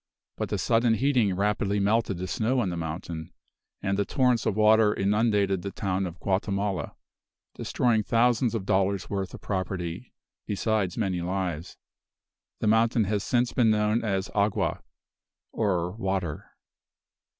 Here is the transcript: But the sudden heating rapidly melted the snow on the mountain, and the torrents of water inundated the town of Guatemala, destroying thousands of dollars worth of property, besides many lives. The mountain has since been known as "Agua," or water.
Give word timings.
But 0.35 0.49
the 0.49 0.57
sudden 0.57 0.95
heating 0.95 1.35
rapidly 1.35 1.79
melted 1.79 2.17
the 2.17 2.25
snow 2.27 2.59
on 2.61 2.69
the 2.71 2.75
mountain, 2.75 3.31
and 3.83 3.99
the 3.99 4.03
torrents 4.03 4.47
of 4.47 4.55
water 4.55 4.95
inundated 4.95 5.61
the 5.61 5.69
town 5.69 6.07
of 6.07 6.19
Guatemala, 6.19 6.95
destroying 7.53 8.01
thousands 8.01 8.55
of 8.55 8.65
dollars 8.65 9.11
worth 9.11 9.31
of 9.35 9.41
property, 9.41 10.11
besides 10.47 10.97
many 10.97 11.21
lives. 11.21 11.77
The 12.61 12.67
mountain 12.67 13.03
has 13.03 13.23
since 13.23 13.53
been 13.53 13.69
known 13.69 14.03
as 14.03 14.31
"Agua," 14.33 14.81
or 15.51 15.91
water. 15.91 16.47